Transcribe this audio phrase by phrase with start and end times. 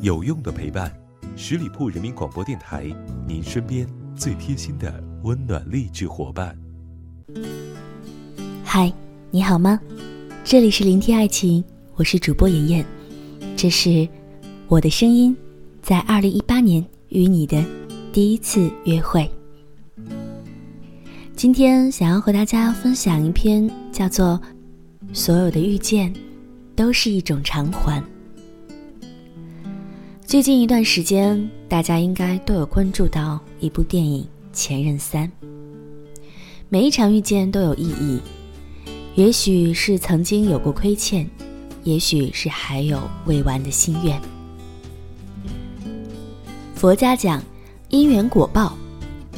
[0.00, 0.92] 有用的陪伴，
[1.36, 2.84] 十里铺人民广播电台，
[3.26, 6.56] 您身边最贴心的温暖励志伙伴。
[8.64, 8.92] 嗨，
[9.30, 9.80] 你好吗？
[10.44, 11.64] 这里是聆听爱情，
[11.94, 12.86] 我是主播妍妍，
[13.56, 14.06] 这是
[14.68, 15.34] 我的声音，
[15.80, 17.64] 在二零一八年与你的
[18.12, 19.30] 第一次约会。
[21.34, 24.40] 今天想要和大家分享一篇叫做
[25.14, 26.12] 《所有的遇见
[26.76, 28.00] 都是一种偿还》。
[30.34, 34.20] 最近一段时间，大家应该都有关注到一部电影
[34.52, 35.28] 《前任三》。
[36.68, 38.20] 每一场遇见都有意义，
[39.14, 41.24] 也许是曾经有过亏欠，
[41.84, 44.20] 也许是还有未完的心愿。
[46.74, 47.40] 佛家讲
[47.90, 48.76] 因缘果报，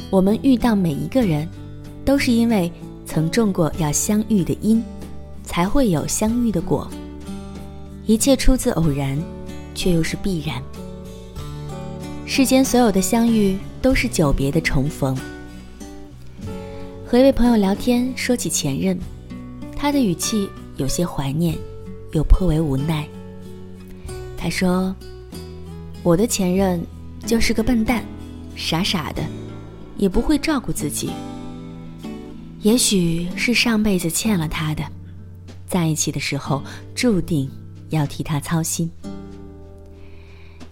[0.09, 1.47] 我们遇到每一个人，
[2.03, 2.71] 都是因为
[3.05, 4.83] 曾种过要相遇的因，
[5.43, 6.89] 才会有相遇的果。
[8.07, 9.15] 一切出自偶然，
[9.75, 10.59] 却又是必然。
[12.29, 15.17] 世间所有的相遇都是久别的重逢。
[17.05, 18.99] 和一位朋友聊天，说起前任，
[19.77, 21.57] 他的语气有些怀念，
[22.11, 23.07] 又颇为无奈。
[24.37, 24.93] 他说
[26.03, 26.79] ：“我的前任
[27.25, 28.03] 就是个笨蛋，
[28.57, 29.23] 傻傻的，
[29.95, 31.09] 也不会照顾自己。
[32.61, 34.83] 也许是上辈子欠了他的，
[35.65, 36.61] 在一起的时候
[36.93, 37.49] 注定
[37.89, 38.91] 要替他操心。”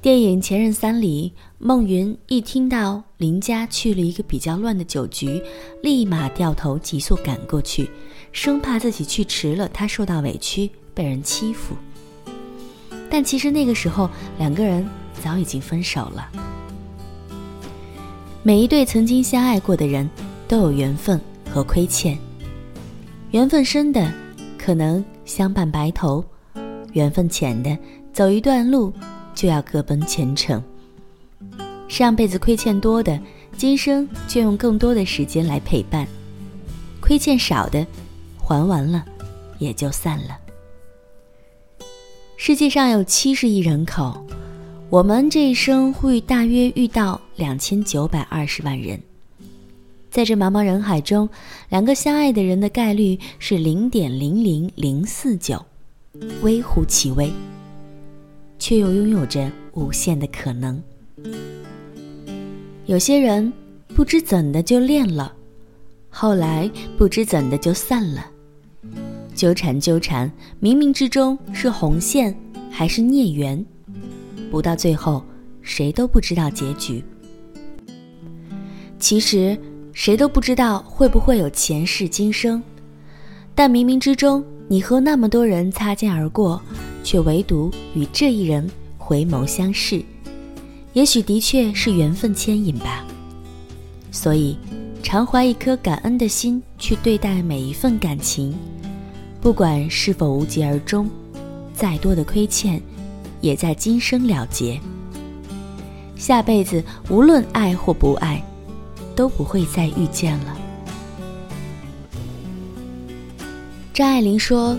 [0.05, 5.41] 电影《前任三》里，孟云一听到林家去了一个比较乱的酒局，
[5.81, 7.89] 立马掉头急速赶过去，
[8.31, 11.73] 生怕自己去迟了，他受到委屈，被人欺负。
[13.09, 14.87] 但其实那个时候，两个人
[15.23, 16.29] 早已经分手了。
[18.43, 20.07] 每一对曾经相爱过的人，
[20.47, 21.19] 都有缘分
[21.49, 22.15] 和亏欠。
[23.31, 24.13] 缘分深的，
[24.55, 26.23] 可能相伴白头；
[26.93, 27.75] 缘分浅的，
[28.13, 28.93] 走一段路。
[29.35, 30.63] 就要各奔前程。
[31.87, 33.19] 上辈子亏欠多的，
[33.55, 36.03] 今生就用更多的时间来陪伴；
[36.99, 37.85] 亏欠少的，
[38.39, 39.05] 还完了，
[39.59, 40.39] 也就散了。
[42.37, 44.25] 世界上有七十亿人口，
[44.89, 48.99] 我们这一生会大约遇到两千九百二十万人。
[50.09, 51.29] 在这茫茫人海中，
[51.69, 55.63] 两个相爱的人的概率是零点零零零四九，
[56.41, 57.31] 微乎其微。
[58.57, 60.81] 却又拥有着无限的可能。
[62.85, 63.51] 有些人
[63.95, 65.33] 不知怎的就恋了，
[66.09, 68.25] 后来不知怎的就散了。
[69.33, 72.33] 纠缠纠缠，冥冥之中是红线
[72.69, 73.65] 还是孽缘？
[74.49, 75.23] 不到最后，
[75.61, 77.03] 谁都不知道结局。
[78.97, 79.57] 其实
[79.91, 82.63] 谁都不知道会不会有前世今生，
[83.53, 86.61] 但冥冥之中，你和那么多人擦肩而过。
[87.05, 88.67] 却唯独与这一人
[88.97, 90.03] 回眸相视，
[90.93, 93.05] 也许的确是缘分牵引吧。
[94.11, 94.57] 所以，
[95.03, 98.55] 常怀一颗感恩的心去对待每一份感情，
[99.39, 101.07] 不管是否无疾而终，
[101.75, 102.81] 再多的亏欠，
[103.39, 104.79] 也在今生了结。
[106.17, 108.43] 下辈子无论爱或不爱，
[109.15, 110.57] 都不会再遇见了。
[113.93, 114.75] 张爱玲说：“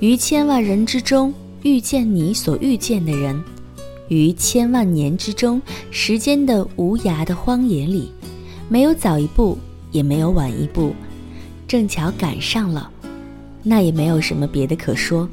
[0.00, 3.42] 于千万人之中。”遇见你所遇见的人，
[4.08, 8.10] 于千万年之中，时间的无涯的荒野里，
[8.68, 9.56] 没有早一步，
[9.90, 10.94] 也没有晚一步，
[11.68, 12.90] 正巧赶上了，
[13.62, 15.28] 那也没有什么别的可说，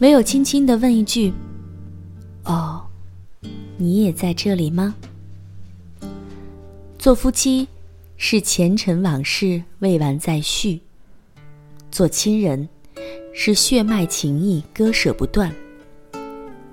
[0.00, 1.32] 唯有轻轻的问一句
[2.44, 2.82] ：“哦，
[3.76, 4.94] 你也在这里吗？”
[6.98, 7.68] 做夫妻，
[8.16, 10.80] 是前尘往事未完再续；
[11.90, 12.68] 做亲人。
[13.32, 15.52] 是血脉情谊割舍不断。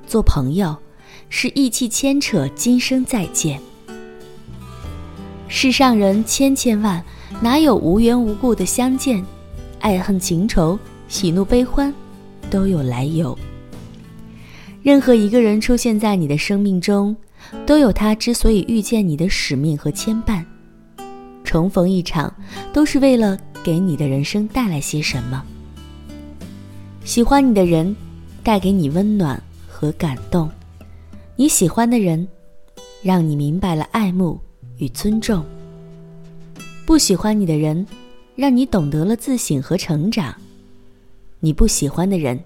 [0.05, 0.75] 做朋友，
[1.29, 3.59] 是义气牵扯今生再见。
[5.47, 7.03] 世上人千千万，
[7.41, 9.23] 哪有无缘无故的相见？
[9.79, 11.93] 爱恨情仇，喜怒悲欢，
[12.49, 13.37] 都有来由。
[14.81, 17.15] 任何一个人出现在你的生命中，
[17.65, 20.43] 都有他之所以遇见你的使命和牵绊。
[21.43, 22.33] 重逢一场，
[22.73, 25.43] 都是为了给你的人生带来些什么。
[27.07, 27.95] 喜欢你的人，
[28.43, 30.45] 带给你温暖和感动；
[31.37, 32.27] 你喜欢的人，
[33.01, 34.37] 让你明白了爱慕
[34.77, 35.41] 与尊重。
[36.85, 37.87] 不喜欢你的人，
[38.35, 40.35] 让你懂得了自省和成长。
[41.39, 42.37] 你不喜欢的人，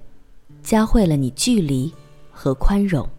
[0.62, 1.92] 教会了你距离
[2.30, 3.10] 和宽容。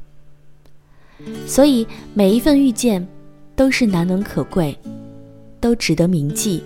[1.44, 1.84] 所以，
[2.14, 3.04] 每一份遇见，
[3.56, 4.78] 都是难能可贵，
[5.58, 6.62] 都值得铭记，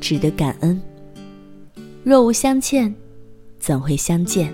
[0.00, 0.80] 值得感恩。
[2.02, 2.92] 若无相欠。
[3.64, 4.52] 怎会相见？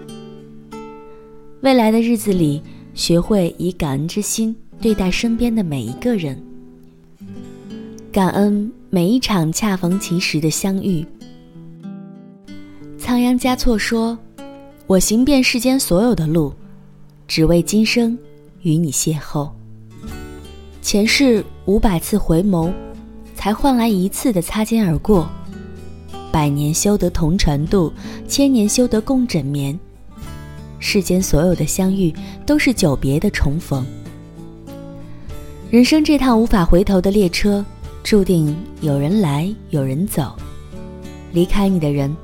[1.63, 2.63] 未来的日子里，
[2.95, 6.41] 学会以感恩之心对待身边的每一个人，
[8.13, 11.05] 感恩每一场恰逢其时的相遇。
[12.97, 14.17] 仓央嘉措说
[14.87, 16.55] ：“我行遍世间所有的路，
[17.27, 18.17] 只为今生
[18.63, 19.51] 与你邂逅。
[20.81, 22.73] 前世五百次回眸，
[23.35, 25.29] 才换来一次的擦肩而过。
[26.33, 27.93] 百年修得同船渡，
[28.27, 29.79] 千年修得共枕眠。”
[30.79, 32.15] 世间所有的相遇，
[32.47, 33.85] 都是久别的重逢。
[35.71, 37.65] 人生这趟无法回头的列车，
[38.03, 40.35] 注定有人来，有人走。
[41.33, 42.17] 离开你的人，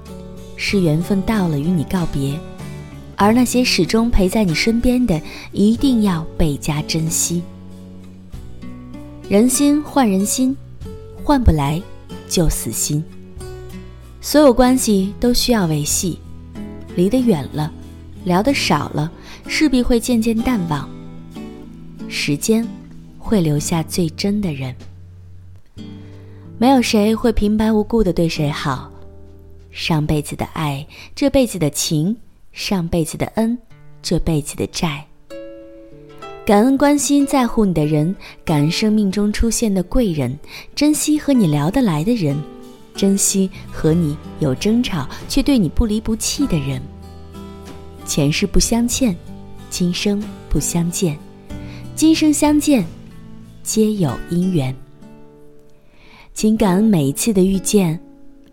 [0.57, 2.37] 是缘分到了与你告别；
[3.15, 5.21] 而那些始终陪在你身边的，
[5.53, 7.43] 一定要倍加珍惜。
[9.29, 10.57] 人心换人心，
[11.23, 11.81] 换不来
[12.29, 13.05] 就死心。
[14.27, 16.19] 所有关系都需要维系，
[16.97, 17.73] 离得远了。
[18.25, 19.09] 聊得少了，
[19.47, 20.91] 势必会渐渐淡忘。
[22.09, 22.67] 时间
[23.21, 24.75] 会留下最真的人。
[26.59, 28.91] 没有谁会平白无故的对谁好。
[29.71, 30.85] 上辈子的爱，
[31.15, 32.13] 这辈子的情；
[32.51, 33.57] 上辈子的恩，
[34.03, 35.07] 这辈子的债。
[36.45, 38.13] 感恩关心在乎你的人，
[38.45, 40.37] 感恩生命中出现的贵人，
[40.75, 42.37] 珍惜和你聊得来的人，
[42.97, 46.81] 珍惜和你有争吵却对你不离不弃的人。
[48.05, 49.15] 前世不相欠，
[49.69, 51.19] 今生不相见，
[51.95, 52.85] 今生相见，
[53.63, 54.75] 皆有因缘。
[56.33, 58.01] 请感恩每一次的遇见，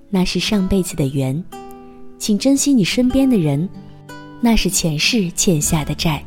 [0.09, 1.41] 那是上辈子的缘；
[2.17, 3.67] 请珍惜你身边的人，
[4.41, 6.23] 那是前世欠下的债。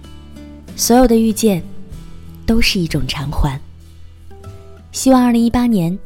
[0.77, 1.63] 所有的遇见，
[2.45, 3.61] 都是一种偿还。
[4.93, 5.99] 希望二零一八年，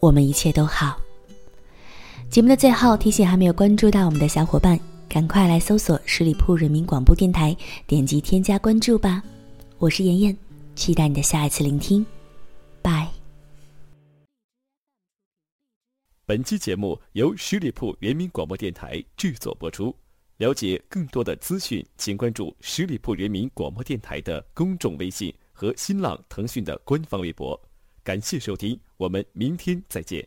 [0.00, 0.98] 我们一切都好。
[2.34, 4.76] 节目的最后提醒，还没有关注到我们的小伙伴。
[5.08, 9.22] 赶快来搜索十里铺人民广播电台，点击添加关注吧！
[9.78, 10.36] 我是妍妍，
[10.74, 12.04] 期待你的下一次聆听，
[12.82, 13.08] 拜。
[16.26, 19.94] 本期节目由十里铺人民广播电台制作播出。
[20.38, 27.56] 了解更多的资讯，请关注十里铺人民广播电台的公众微信和新浪、腾讯的官方微博。
[28.02, 30.26] 感谢收听，我们明天再见。